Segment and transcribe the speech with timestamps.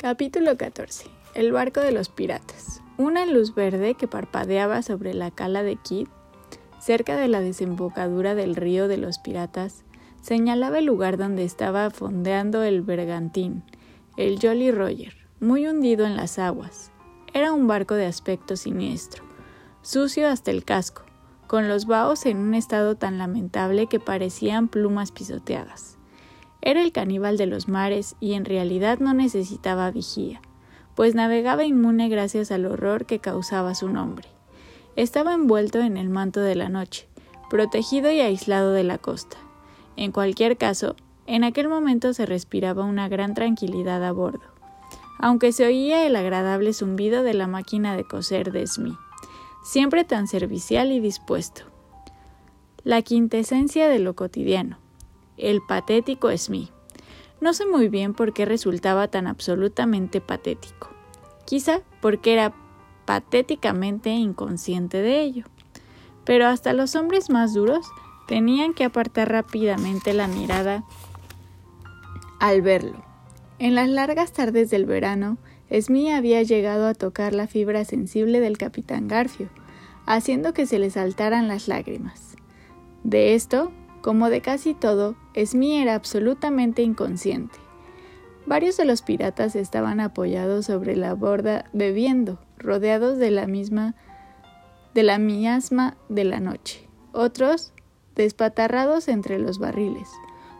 [0.00, 1.10] Capítulo 14.
[1.34, 2.80] El barco de los piratas.
[2.96, 6.08] Una luz verde que parpadeaba sobre la cala de Kidd,
[6.78, 9.84] cerca de la desembocadura del río de los piratas,
[10.22, 13.62] señalaba el lugar donde estaba fondeando el bergantín,
[14.16, 16.90] el Jolly Roger, muy hundido en las aguas.
[17.34, 19.22] Era un barco de aspecto siniestro,
[19.82, 21.02] sucio hasta el casco,
[21.46, 25.99] con los baos en un estado tan lamentable que parecían plumas pisoteadas.
[26.62, 30.40] Era el caníbal de los mares y en realidad no necesitaba vigía,
[30.94, 34.28] pues navegaba inmune gracias al horror que causaba su nombre.
[34.96, 37.08] Estaba envuelto en el manto de la noche,
[37.48, 39.38] protegido y aislado de la costa.
[39.96, 40.96] En cualquier caso,
[41.26, 44.42] en aquel momento se respiraba una gran tranquilidad a bordo,
[45.18, 48.98] aunque se oía el agradable zumbido de la máquina de coser de Smith,
[49.62, 51.62] siempre tan servicial y dispuesto.
[52.82, 54.78] La quintesencia de lo cotidiano,
[55.40, 56.70] el patético Smith.
[57.40, 60.90] No sé muy bien por qué resultaba tan absolutamente patético.
[61.46, 62.52] Quizá porque era
[63.06, 65.44] patéticamente inconsciente de ello.
[66.24, 67.86] Pero hasta los hombres más duros
[68.28, 70.84] tenían que apartar rápidamente la mirada
[72.38, 73.02] al verlo.
[73.58, 75.38] En las largas tardes del verano,
[75.72, 79.48] Smith había llegado a tocar la fibra sensible del capitán Garfio,
[80.06, 82.36] haciendo que se le saltaran las lágrimas.
[83.02, 83.72] De esto
[84.02, 87.58] como de casi todo, Smee era absolutamente inconsciente.
[88.46, 93.94] Varios de los piratas estaban apoyados sobre la borda bebiendo, rodeados de la misma
[94.94, 96.88] de la miasma de la noche.
[97.12, 97.72] Otros,
[98.16, 100.08] despatarrados entre los barriles,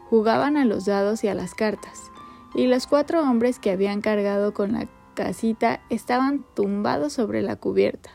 [0.08, 2.10] jugaban a los dados y a las cartas,
[2.54, 8.10] y los cuatro hombres que habían cargado con la casita estaban tumbados sobre la cubierta,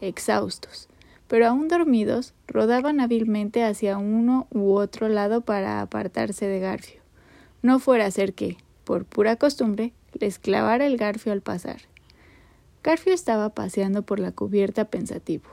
[0.00, 0.87] exhaustos,
[1.28, 7.02] pero aún dormidos, rodaban hábilmente hacia uno u otro lado para apartarse de Garfio.
[7.62, 11.82] No fuera a ser que, por pura costumbre, les clavara el garfio al pasar.
[12.82, 15.44] Garfio estaba paseando por la cubierta pensativo.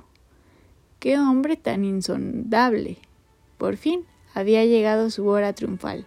[0.99, 2.97] ¡Qué hombre tan insondable!
[3.57, 6.05] Por fin había llegado su hora triunfal,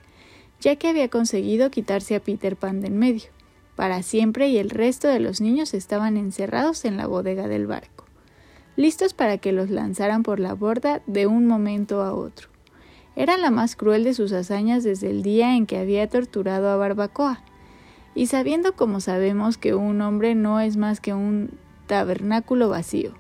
[0.60, 3.30] ya que había conseguido quitarse a Peter Pan de en medio,
[3.76, 7.97] para siempre y el resto de los niños estaban encerrados en la bodega del barco
[8.78, 12.48] listos para que los lanzaran por la borda de un momento a otro.
[13.16, 16.76] Era la más cruel de sus hazañas desde el día en que había torturado a
[16.76, 17.42] Barbacoa.
[18.14, 21.50] Y sabiendo como sabemos que un hombre no es más que un
[21.88, 23.14] tabernáculo vacío,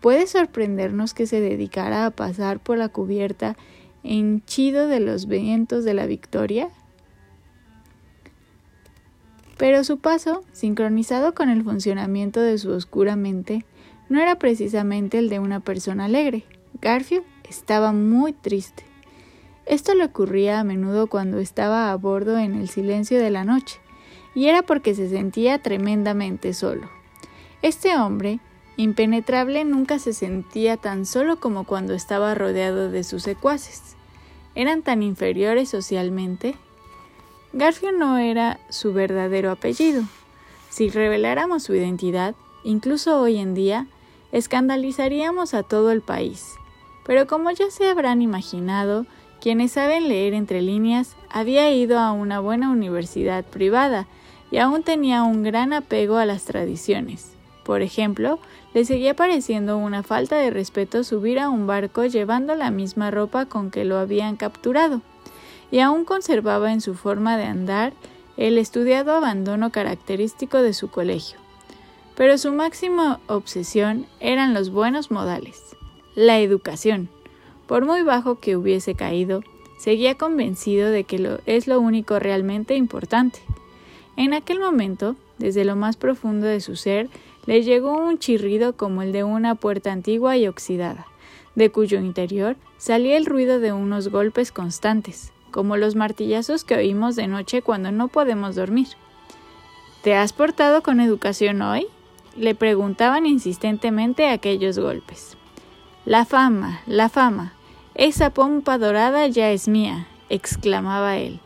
[0.00, 3.56] puede sorprendernos que se dedicara a pasar por la cubierta
[4.02, 6.70] henchido de los vientos de la victoria.
[9.56, 13.64] Pero su paso, sincronizado con el funcionamiento de su oscura mente,
[14.08, 16.44] no era precisamente el de una persona alegre.
[16.80, 18.84] Garfield estaba muy triste.
[19.66, 23.80] Esto le ocurría a menudo cuando estaba a bordo en el silencio de la noche,
[24.34, 26.88] y era porque se sentía tremendamente solo.
[27.60, 28.40] Este hombre,
[28.76, 33.96] impenetrable, nunca se sentía tan solo como cuando estaba rodeado de sus secuaces.
[34.54, 36.54] Eran tan inferiores socialmente.
[37.52, 40.02] Garfield no era su verdadero apellido.
[40.70, 43.86] Si reveláramos su identidad, incluso hoy en día,
[44.32, 46.54] escandalizaríamos a todo el país.
[47.06, 49.06] Pero como ya se habrán imaginado,
[49.40, 54.06] quienes saben leer entre líneas, había ido a una buena universidad privada
[54.50, 57.32] y aún tenía un gran apego a las tradiciones.
[57.64, 58.38] Por ejemplo,
[58.74, 63.46] le seguía pareciendo una falta de respeto subir a un barco llevando la misma ropa
[63.46, 65.02] con que lo habían capturado,
[65.70, 67.92] y aún conservaba en su forma de andar
[68.36, 71.38] el estudiado abandono característico de su colegio
[72.18, 75.76] pero su máxima obsesión eran los buenos modales,
[76.16, 77.08] la educación.
[77.68, 79.44] Por muy bajo que hubiese caído,
[79.78, 83.38] seguía convencido de que lo, es lo único realmente importante.
[84.16, 87.08] En aquel momento, desde lo más profundo de su ser,
[87.46, 91.06] le llegó un chirrido como el de una puerta antigua y oxidada,
[91.54, 97.14] de cuyo interior salía el ruido de unos golpes constantes, como los martillazos que oímos
[97.14, 98.88] de noche cuando no podemos dormir.
[100.02, 101.86] ¿Te has portado con educación hoy?
[102.38, 105.36] Le preguntaban insistentemente aquellos golpes.
[106.04, 107.52] La fama, la fama,
[107.94, 111.40] esa pompa dorada ya es mía, exclamaba él.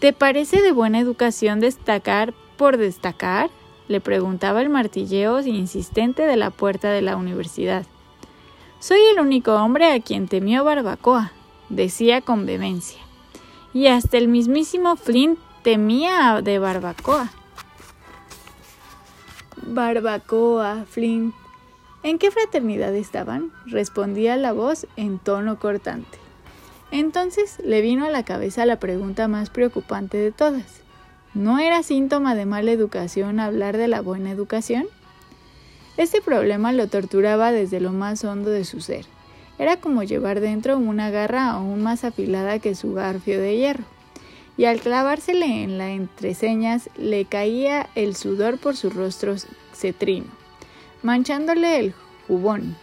[0.00, 3.50] ¿Te parece de buena educación destacar por destacar?
[3.88, 7.84] le preguntaba el martilleo insistente de la puerta de la universidad.
[8.80, 11.32] Soy el único hombre a quien temió Barbacoa,
[11.68, 13.00] decía con vehemencia.
[13.74, 17.30] Y hasta el mismísimo Flint temía de Barbacoa.
[19.66, 21.34] Barbacoa, Flint.
[22.02, 23.52] ¿En qué fraternidad estaban?
[23.66, 26.18] respondía la voz en tono cortante.
[26.90, 30.82] Entonces le vino a la cabeza la pregunta más preocupante de todas.
[31.32, 34.86] ¿No era síntoma de mala educación hablar de la buena educación?
[35.96, 39.06] Este problema lo torturaba desde lo más hondo de su ser.
[39.58, 43.84] Era como llevar dentro una garra aún más afilada que su garfio de hierro.
[44.56, 49.34] Y al clavársele en la entreseñas le caía el sudor por su rostro
[49.72, 50.26] cetrino,
[51.02, 51.94] manchándole el
[52.28, 52.76] jubón.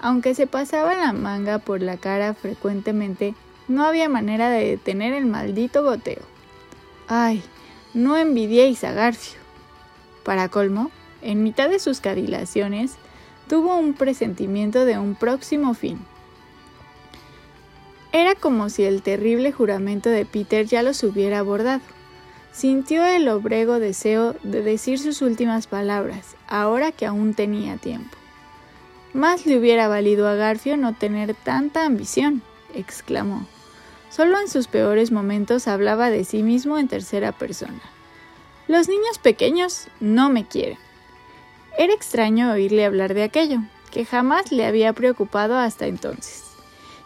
[0.00, 3.34] Aunque se pasaba la manga por la cara frecuentemente,
[3.68, 6.22] no había manera de detener el maldito goteo.
[7.08, 7.42] ¡Ay!
[7.94, 9.38] No envidiéis a Garfio.
[10.24, 10.90] Para colmo,
[11.22, 12.96] en mitad de sus cavilaciones,
[13.48, 15.98] tuvo un presentimiento de un próximo fin.
[18.12, 21.82] Era como si el terrible juramento de Peter ya los hubiera abordado.
[22.52, 28.16] Sintió el obrego deseo de decir sus últimas palabras, ahora que aún tenía tiempo.
[29.12, 32.42] Más le hubiera valido a Garfio no tener tanta ambición,
[32.74, 33.46] exclamó.
[34.10, 37.80] Solo en sus peores momentos hablaba de sí mismo en tercera persona.
[38.66, 40.78] Los niños pequeños no me quieren.
[41.78, 43.60] Era extraño oírle hablar de aquello,
[43.90, 46.47] que jamás le había preocupado hasta entonces.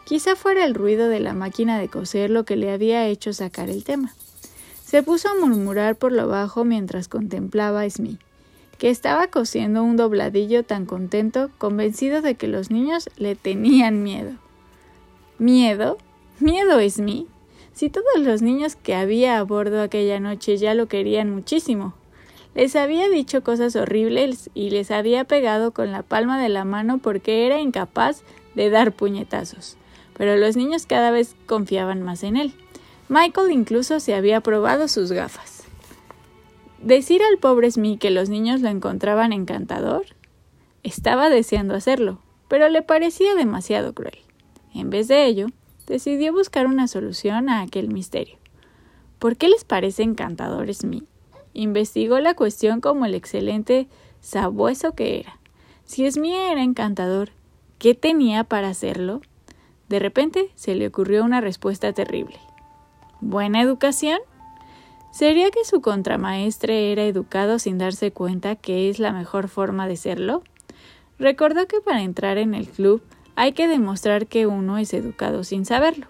[0.05, 3.71] Quizá fuera el ruido de la máquina de coser lo que le había hecho sacar
[3.71, 4.15] el tema.
[4.85, 8.21] Se puso a murmurar por lo bajo mientras contemplaba a Smith,
[8.79, 14.33] que estaba cosiendo un dobladillo tan contento, convencido de que los niños le tenían miedo.
[15.39, 15.99] ¿Miedo?
[16.41, 17.29] Miedo, Smith.
[17.73, 21.95] Si todos los niños que había a bordo aquella noche ya lo querían muchísimo.
[22.55, 26.99] Les había dicho cosas horribles y les había pegado con la palma de la mano
[26.99, 28.23] porque era incapaz
[28.55, 29.79] de dar puñetazos.
[30.23, 32.55] Pero los niños cada vez confiaban más en él.
[33.09, 35.65] Michael incluso se había probado sus gafas.
[36.81, 40.07] Decir al pobre Smith que los niños lo encontraban encantador.
[40.85, 44.17] Estaba deseando hacerlo, pero le parecía demasiado cruel.
[44.73, 45.49] En vez de ello,
[45.89, 48.39] decidió buscar una solución a aquel misterio.
[49.19, 51.09] ¿Por qué les parece encantador Smith?
[51.53, 53.89] Investigó la cuestión como el excelente
[54.21, 55.41] sabueso que era.
[55.85, 57.31] Si Smith era encantador,
[57.81, 59.21] ¿qué tenía para hacerlo?
[59.89, 62.39] De repente se le ocurrió una respuesta terrible.
[63.21, 64.19] ¿Buena educación?
[65.13, 69.97] ¿Sería que su contramaestre era educado sin darse cuenta que es la mejor forma de
[69.97, 70.43] serlo?
[71.19, 73.03] Recordó que para entrar en el club
[73.37, 76.07] hay que demostrar que uno es educado sin saberlo.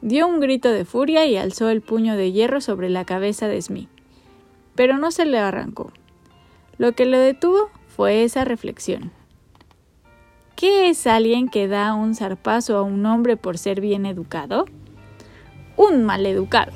[0.00, 3.60] Dio un grito de furia y alzó el puño de hierro sobre la cabeza de
[3.60, 3.88] Smith,
[4.74, 5.92] pero no se le arrancó.
[6.78, 9.12] Lo que lo detuvo fue esa reflexión.
[10.62, 14.66] ¿Qué es alguien que da un zarpazo a un hombre por ser bien educado?
[15.76, 16.70] Un maleducado.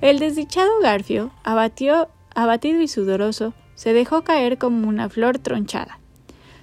[0.00, 2.06] El desdichado Garfio, abatido
[2.80, 5.98] y sudoroso, se dejó caer como una flor tronchada.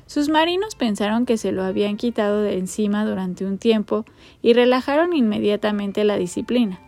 [0.06, 4.06] Sus marinos pensaron que se lo habían quitado de encima durante un tiempo
[4.42, 6.80] y relajaron inmediatamente la disciplina.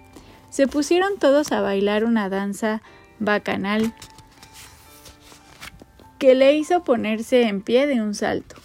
[0.50, 2.81] Se pusieron todos a bailar una danza
[3.19, 3.94] bacanal
[6.19, 8.56] que le hizo ponerse en pie de un salto.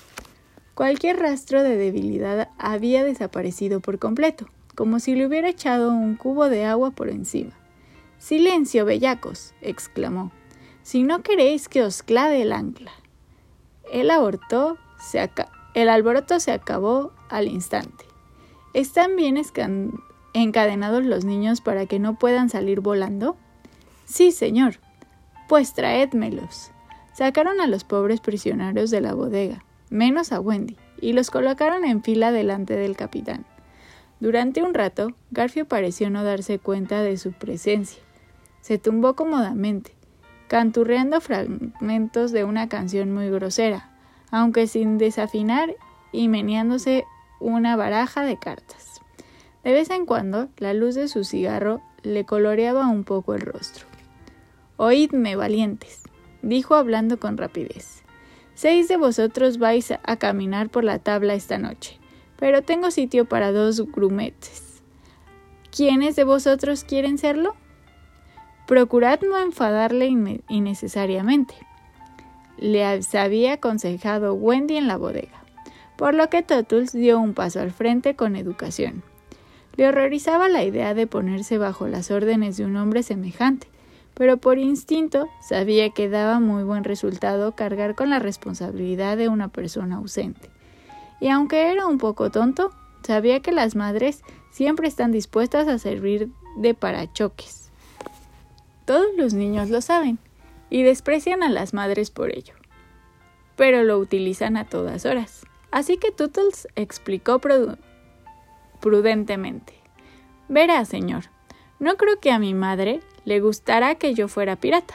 [0.75, 6.49] Cualquier rastro de debilidad había desaparecido por completo, como si le hubiera echado un cubo
[6.49, 7.53] de agua por encima.
[8.19, 10.33] Silencio, bellacos, exclamó.
[10.83, 12.91] Si no queréis que os clave el ancla.
[13.93, 15.31] El, abortó, se
[15.75, 18.05] el alboroto se acabó al instante.
[18.73, 19.41] ¿Están bien
[20.33, 23.37] encadenados los niños para que no puedan salir volando?
[24.07, 24.81] Sí, señor.
[25.49, 26.73] Pues traédmelos.
[27.13, 32.03] Sacaron a los pobres prisioneros de la bodega, menos a Wendy, y los colocaron en
[32.03, 33.47] fila delante del capitán.
[34.19, 38.03] Durante un rato, Garfio pareció no darse cuenta de su presencia.
[38.61, 39.95] Se tumbó cómodamente,
[40.49, 43.91] canturreando fragmentos de una canción muy grosera,
[44.31, 45.75] aunque sin desafinar
[46.11, 47.05] y meneándose
[47.39, 49.01] una baraja de cartas.
[49.63, 53.87] De vez en cuando, la luz de su cigarro le coloreaba un poco el rostro.
[54.77, 56.03] Oídme, valientes,
[56.43, 58.04] dijo hablando con rapidez.
[58.55, 61.99] Seis de vosotros vais a caminar por la tabla esta noche,
[62.39, 64.83] pero tengo sitio para dos grumetes.
[65.71, 67.57] ¿Quiénes de vosotros quieren serlo?
[68.67, 70.07] Procurad no enfadarle
[70.49, 71.55] innecesariamente,
[72.57, 75.43] le había aconsejado Wendy en la bodega,
[75.97, 79.03] por lo que Tottles dio un paso al frente con educación.
[79.77, 83.67] Le horrorizaba la idea de ponerse bajo las órdenes de un hombre semejante,
[84.15, 89.49] pero por instinto sabía que daba muy buen resultado cargar con la responsabilidad de una
[89.49, 90.51] persona ausente.
[91.21, 92.71] Y aunque era un poco tonto,
[93.03, 97.71] sabía que las madres siempre están dispuestas a servir de parachoques.
[98.85, 100.19] Todos los niños lo saben
[100.71, 102.55] y desprecian a las madres por ello.
[103.57, 105.47] Pero lo utilizan a todas horas.
[105.71, 107.41] Así que Tootles explicó
[108.81, 109.75] prudentemente.
[110.49, 111.25] Verá, señor,
[111.81, 114.95] no creo que a mi madre le gustará que yo fuera pirata.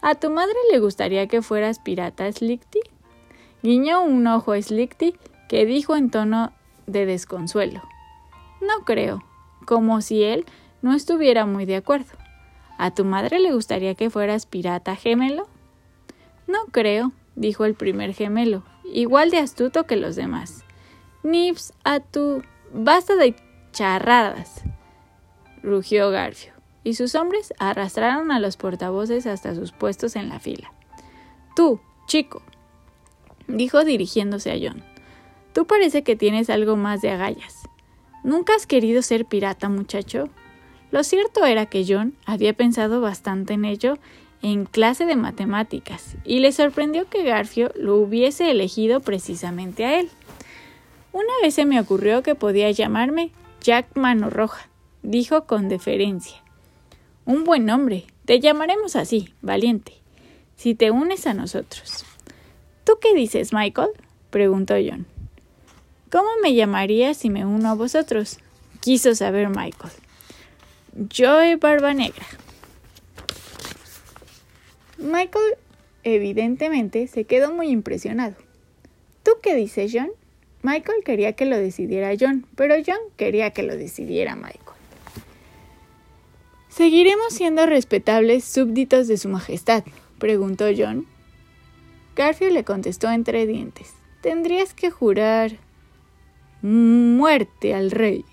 [0.00, 2.80] ¿A tu madre le gustaría que fueras pirata, Slickty?
[3.62, 5.14] Guiñó un ojo a Slickty,
[5.48, 6.52] que dijo en tono
[6.86, 7.82] de desconsuelo.
[8.60, 9.22] No creo,
[9.64, 10.44] como si él
[10.82, 12.12] no estuviera muy de acuerdo.
[12.78, 15.48] ¿A tu madre le gustaría que fueras pirata, gemelo?
[16.48, 20.64] No creo, dijo el primer gemelo, igual de astuto que los demás.
[21.22, 22.42] Nips, a tu...
[22.74, 23.36] Basta de
[23.72, 24.62] charradas,
[25.62, 26.51] rugió Garfio,
[26.84, 30.72] y sus hombres arrastraron a los portavoces hasta sus puestos en la fila.
[31.54, 32.42] Tú, chico,
[33.46, 34.82] dijo dirigiéndose a John,
[35.52, 37.62] tú parece que tienes algo más de agallas.
[38.24, 40.28] ¿Nunca has querido ser pirata, muchacho?
[40.90, 43.98] Lo cierto era que John había pensado bastante en ello
[44.42, 50.10] en clase de matemáticas y le sorprendió que Garfio lo hubiese elegido precisamente a él.
[51.12, 54.68] Una vez se me ocurrió que podía llamarme Jack Mano Roja,
[55.02, 56.41] dijo con deferencia.
[57.24, 59.92] Un buen nombre, te llamaremos así, valiente,
[60.56, 62.04] si te unes a nosotros.
[62.84, 63.90] ¿Tú qué dices, Michael?
[64.30, 65.06] preguntó John.
[66.10, 68.38] ¿Cómo me llamaría si me uno a vosotros?
[68.80, 69.92] quiso saber Michael.
[71.16, 72.26] Joe Barba Negra.
[74.98, 75.54] Michael
[76.02, 78.34] evidentemente se quedó muy impresionado.
[79.22, 80.10] ¿Tú qué dices, John?
[80.62, 84.61] Michael quería que lo decidiera John, pero John quería que lo decidiera Michael.
[86.74, 89.84] ¿Seguiremos siendo respetables súbditos de Su Majestad?
[90.18, 91.06] preguntó John.
[92.16, 93.92] Garfield le contestó entre dientes.
[94.22, 95.58] Tendrías que jurar
[96.62, 98.24] muerte al rey.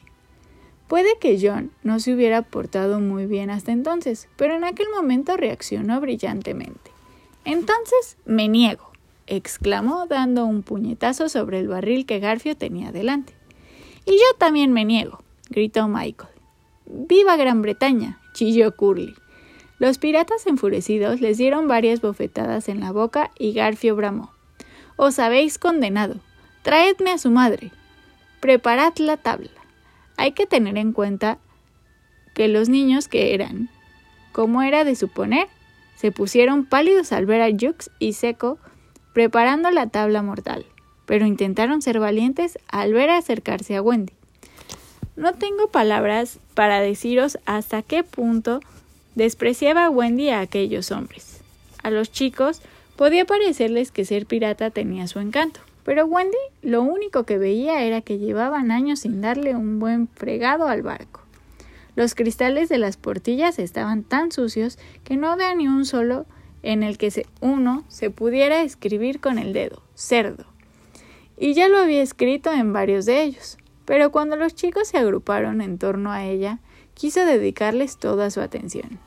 [0.88, 5.36] Puede que John no se hubiera portado muy bien hasta entonces, pero en aquel momento
[5.36, 6.91] reaccionó brillantemente.
[7.43, 8.89] Entonces me niego,
[9.27, 13.34] exclamó dando un puñetazo sobre el barril que Garfio tenía delante.
[14.05, 16.31] Y yo también me niego, gritó Michael.
[16.86, 18.17] ¡Viva Gran Bretaña!
[18.75, 19.15] Curly.
[19.77, 24.31] Los piratas enfurecidos les dieron varias bofetadas en la boca y Garfio bramó.
[24.98, 26.15] Os habéis condenado.
[26.63, 27.72] Traedme a su madre.
[28.41, 29.51] Preparad la tabla
[30.19, 31.38] hay que tener en cuenta
[32.34, 33.69] que los niños que eran,
[34.34, 35.48] como era de suponer,
[35.96, 38.58] se pusieron pálidos al ver a Jux y Seco
[39.13, 40.65] preparando la tabla mortal,
[41.05, 44.18] pero intentaron ser valientes al ver acercarse a Wendy.
[45.19, 48.61] No tengo palabras para deciros hasta qué punto
[49.15, 51.41] despreciaba Wendy a aquellos hombres.
[51.83, 52.61] A los chicos
[52.95, 57.99] podía parecerles que ser pirata tenía su encanto, pero Wendy lo único que veía era
[57.99, 61.19] que llevaban años sin darle un buen fregado al barco.
[61.97, 66.27] Los cristales de las portillas estaban tan sucios que no había ni un solo
[66.63, 70.45] en el que uno se pudiera escribir con el dedo, cerdo.
[71.38, 73.57] Y ya lo había escrito en varios de ellos.
[73.89, 76.60] Pero cuando los chicos se agruparon en torno a ella,
[76.93, 79.00] quiso dedicarles toda su atención.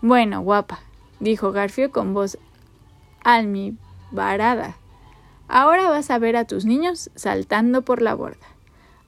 [0.00, 0.80] Bueno, guapa,
[1.20, 2.38] dijo Garfio con voz
[3.22, 4.78] almibarada.
[5.48, 8.46] Ahora vas a ver a tus niños saltando por la borda.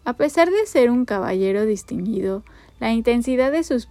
[0.05, 2.45] A pesar de ser un caballero distinguido,
[2.79, 3.89] la intensidad de sus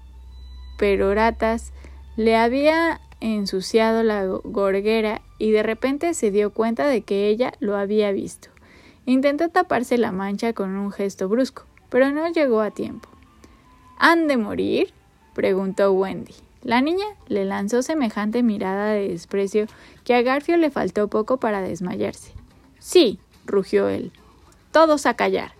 [0.78, 1.74] peroratas
[2.16, 7.76] le había ensuciado la gorguera y de repente se dio cuenta de que ella lo
[7.76, 8.50] había visto.
[9.08, 13.08] Intentó taparse la mancha con un gesto brusco, pero no llegó a tiempo.
[13.98, 14.94] ¿Han de morir?
[15.34, 16.36] preguntó Wendy.
[16.62, 19.68] La niña le lanzó semejante mirada de desprecio
[20.04, 22.34] que a Garfio le faltó poco para desmayarse.
[22.80, 24.12] Sí, rugió él.
[24.74, 25.54] Todos a callar,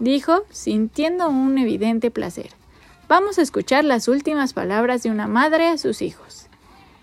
[0.00, 2.50] dijo, sintiendo un evidente placer.
[3.06, 6.48] Vamos a escuchar las últimas palabras de una madre a sus hijos.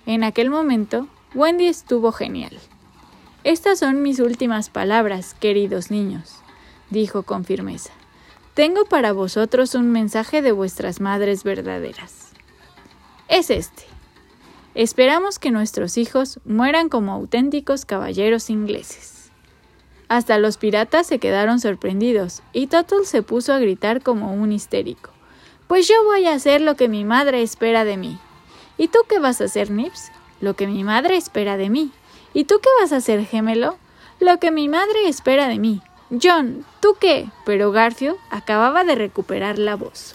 [0.05, 2.59] En aquel momento, Wendy estuvo genial.
[3.47, 6.35] Estas son mis últimas palabras, queridos niños,
[6.89, 7.91] dijo con firmeza.
[8.55, 12.33] Tengo para vosotros un mensaje de vuestras madres verdaderas.
[13.29, 13.85] Es este.
[14.75, 19.31] Esperamos que nuestros hijos mueran como auténticos caballeros ingleses.
[20.09, 25.11] Hasta los piratas se quedaron sorprendidos, y Tuttle se puso a gritar como un histérico.
[25.69, 28.19] Pues yo voy a hacer lo que mi madre espera de mí.
[28.77, 30.11] ¿Y tú qué vas a hacer, Nips?
[30.41, 31.93] Lo que mi madre espera de mí.
[32.37, 33.79] ¿Y tú qué vas a hacer, gemelo?
[34.19, 35.81] Lo que mi madre espera de mí.
[36.21, 37.31] John, ¿tú qué?
[37.47, 40.13] Pero Garfio acababa de recuperar la voz.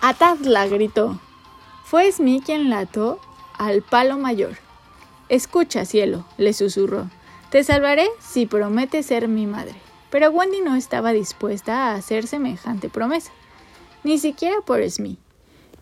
[0.00, 1.20] Atadla, gritó.
[1.84, 3.20] Fue Smee quien la ató
[3.58, 4.56] al palo mayor.
[5.28, 7.10] Escucha, cielo, le susurró.
[7.50, 9.74] Te salvaré si prometes ser mi madre.
[10.08, 13.30] Pero Wendy no estaba dispuesta a hacer semejante promesa,
[14.04, 15.18] ni siquiera por Smee.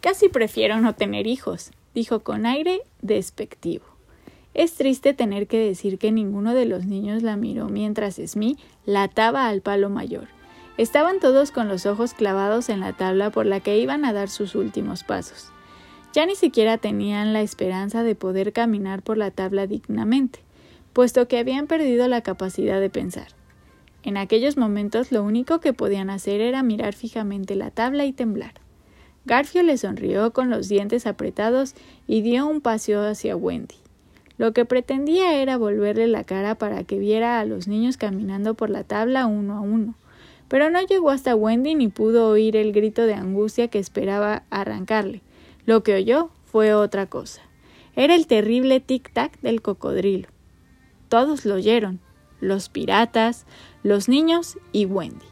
[0.00, 3.95] Casi prefiero no tener hijos, dijo con aire despectivo.
[4.56, 9.02] Es triste tener que decir que ninguno de los niños la miró mientras Smee la
[9.02, 10.28] ataba al palo mayor.
[10.78, 14.30] Estaban todos con los ojos clavados en la tabla por la que iban a dar
[14.30, 15.50] sus últimos pasos.
[16.14, 20.38] Ya ni siquiera tenían la esperanza de poder caminar por la tabla dignamente,
[20.94, 23.28] puesto que habían perdido la capacidad de pensar.
[24.04, 28.54] En aquellos momentos lo único que podían hacer era mirar fijamente la tabla y temblar.
[29.26, 31.74] Garfio le sonrió con los dientes apretados
[32.06, 33.85] y dio un paseo hacia Wendy.
[34.38, 38.68] Lo que pretendía era volverle la cara para que viera a los niños caminando por
[38.68, 39.94] la tabla uno a uno,
[40.48, 45.22] pero no llegó hasta Wendy ni pudo oír el grito de angustia que esperaba arrancarle.
[45.64, 47.42] Lo que oyó fue otra cosa.
[47.96, 50.28] Era el terrible tic-tac del cocodrilo.
[51.08, 52.00] Todos lo oyeron,
[52.40, 53.46] los piratas,
[53.82, 55.24] los niños y Wendy.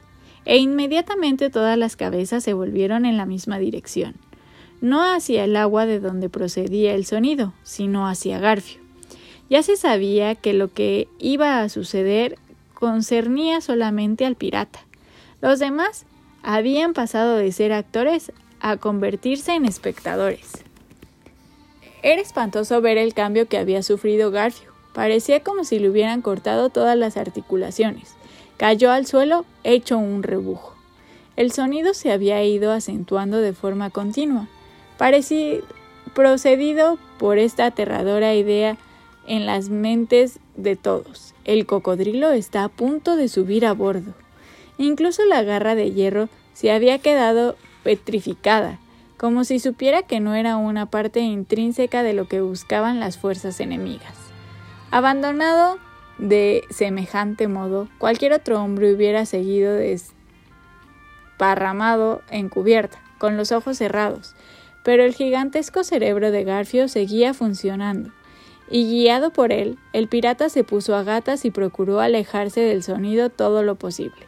[0.47, 4.15] E inmediatamente todas las cabezas se volvieron en la misma dirección.
[4.81, 8.84] No hacia el agua de donde procedía el sonido, sino hacia Garfio.
[9.55, 12.41] Ya se sabía que lo que iba a suceder
[12.75, 14.81] concernía solamente al pirata.
[15.41, 16.07] Los demás
[16.43, 20.65] habían pasado de ser actores a convertirse en espectadores.
[22.03, 24.73] Era espantoso ver el cambio que había sufrido Garfio.
[24.93, 28.17] Parecía como si le hubieran cortado todas las articulaciones.
[28.57, 30.75] Cayó al suelo hecho un rebujo.
[31.37, 34.49] El sonido se había ido acentuando de forma continua,
[34.99, 35.61] parecía
[36.13, 38.79] procedido por esta aterradora idea
[39.27, 41.35] en las mentes de todos.
[41.45, 44.15] El cocodrilo está a punto de subir a bordo.
[44.79, 48.79] Incluso la garra de hierro se había quedado petrificada,
[49.17, 53.61] como si supiera que no era una parte intrínseca de lo que buscaban las fuerzas
[53.61, 54.17] enemigas.
[54.91, 55.79] Abandonado
[56.19, 64.35] de semejante modo, cualquier otro hombre hubiera seguido desparramado en cubierta, con los ojos cerrados,
[64.85, 68.13] pero el gigantesco cerebro de Garfio seguía funcionando,
[68.71, 73.31] y guiado por él, el pirata se puso a gatas y procuró alejarse del sonido
[73.31, 74.27] todo lo posible.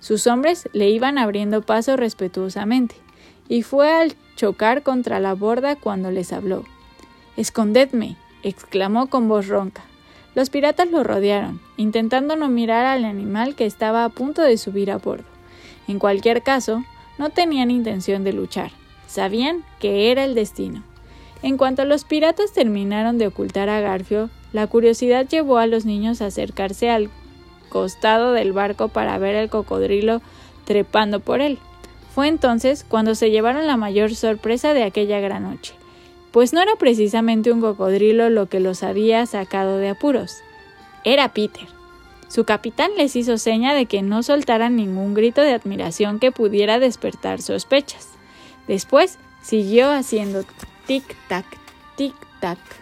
[0.00, 2.96] Sus hombres le iban abriendo paso respetuosamente,
[3.48, 6.64] y fue al chocar contra la borda cuando les habló.
[7.36, 9.82] Escondedme, exclamó con voz ronca.
[10.34, 14.90] Los piratas lo rodearon, intentando no mirar al animal que estaba a punto de subir
[14.90, 15.24] a bordo.
[15.86, 16.84] En cualquier caso,
[17.18, 18.70] no tenían intención de luchar,
[19.06, 20.82] sabían que era el destino.
[21.42, 26.22] En cuanto los piratas terminaron de ocultar a Garfio, la curiosidad llevó a los niños
[26.22, 27.10] a acercarse al
[27.68, 30.22] costado del barco para ver al cocodrilo
[30.64, 31.58] trepando por él.
[32.14, 35.74] Fue entonces cuando se llevaron la mayor sorpresa de aquella gran noche,
[36.30, 40.36] pues no era precisamente un cocodrilo lo que los había sacado de apuros,
[41.04, 41.66] era Peter.
[42.28, 46.78] Su capitán les hizo seña de que no soltaran ningún grito de admiración que pudiera
[46.78, 48.08] despertar sospechas.
[48.68, 50.44] Después siguió haciendo
[50.86, 51.46] tic-tac,
[51.96, 52.81] tic-tac